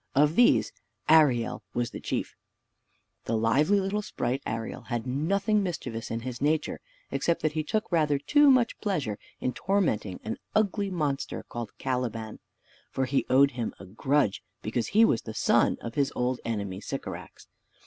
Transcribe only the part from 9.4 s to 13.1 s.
tormenting an ugly monster called Caliban, for